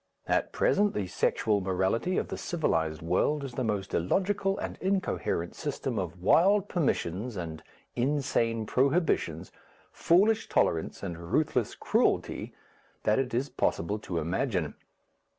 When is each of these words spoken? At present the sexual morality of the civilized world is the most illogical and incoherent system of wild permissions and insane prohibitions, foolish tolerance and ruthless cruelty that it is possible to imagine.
At 0.25 0.51
present 0.51 0.95
the 0.95 1.05
sexual 1.05 1.61
morality 1.61 2.17
of 2.17 2.29
the 2.29 2.35
civilized 2.35 3.03
world 3.03 3.43
is 3.43 3.53
the 3.53 3.63
most 3.63 3.93
illogical 3.93 4.57
and 4.57 4.75
incoherent 4.81 5.53
system 5.53 5.99
of 5.99 6.23
wild 6.23 6.67
permissions 6.67 7.37
and 7.37 7.61
insane 7.95 8.65
prohibitions, 8.65 9.51
foolish 9.91 10.49
tolerance 10.49 11.03
and 11.03 11.31
ruthless 11.31 11.75
cruelty 11.75 12.51
that 13.03 13.19
it 13.19 13.31
is 13.35 13.47
possible 13.47 13.99
to 13.99 14.17
imagine. 14.17 14.73